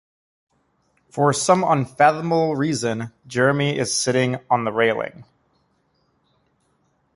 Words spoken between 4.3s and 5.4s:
on the railing.